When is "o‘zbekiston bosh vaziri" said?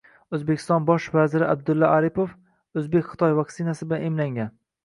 0.35-1.47